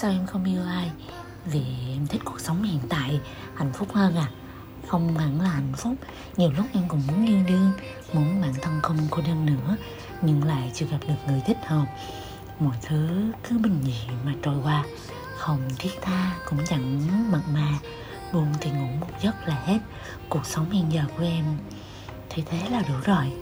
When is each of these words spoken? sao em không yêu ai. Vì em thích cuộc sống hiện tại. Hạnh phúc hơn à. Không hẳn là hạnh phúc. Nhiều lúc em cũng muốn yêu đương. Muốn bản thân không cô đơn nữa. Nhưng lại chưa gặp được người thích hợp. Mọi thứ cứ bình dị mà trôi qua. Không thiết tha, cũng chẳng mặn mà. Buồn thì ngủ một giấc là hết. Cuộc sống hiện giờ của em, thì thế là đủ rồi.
sao 0.00 0.10
em 0.10 0.26
không 0.26 0.44
yêu 0.44 0.62
ai. 0.62 0.90
Vì 1.44 1.64
em 1.92 2.06
thích 2.06 2.22
cuộc 2.24 2.40
sống 2.40 2.62
hiện 2.62 2.80
tại. 2.88 3.20
Hạnh 3.54 3.72
phúc 3.72 3.88
hơn 3.92 4.16
à. 4.16 4.30
Không 4.88 5.18
hẳn 5.18 5.40
là 5.40 5.48
hạnh 5.50 5.72
phúc. 5.76 5.94
Nhiều 6.36 6.52
lúc 6.56 6.66
em 6.72 6.88
cũng 6.88 7.02
muốn 7.06 7.26
yêu 7.26 7.38
đương. 7.48 7.72
Muốn 8.12 8.40
bản 8.40 8.52
thân 8.62 8.80
không 8.82 8.96
cô 9.10 9.22
đơn 9.26 9.46
nữa. 9.46 9.76
Nhưng 10.22 10.44
lại 10.44 10.70
chưa 10.74 10.86
gặp 10.86 10.98
được 11.08 11.14
người 11.26 11.42
thích 11.46 11.58
hợp. 11.66 11.86
Mọi 12.60 12.76
thứ 12.82 13.08
cứ 13.48 13.58
bình 13.58 13.80
dị 13.84 14.08
mà 14.24 14.34
trôi 14.42 14.56
qua. 14.64 14.84
Không 15.36 15.60
thiết 15.78 15.92
tha, 16.02 16.36
cũng 16.48 16.58
chẳng 16.66 17.00
mặn 17.32 17.42
mà. 17.52 17.78
Buồn 18.32 18.46
thì 18.60 18.70
ngủ 18.70 18.86
một 19.00 19.10
giấc 19.22 19.48
là 19.48 19.62
hết. 19.64 19.78
Cuộc 20.28 20.46
sống 20.46 20.70
hiện 20.70 20.92
giờ 20.92 21.02
của 21.16 21.24
em, 21.24 21.44
thì 22.28 22.42
thế 22.50 22.68
là 22.70 22.82
đủ 22.88 22.94
rồi. 23.04 23.32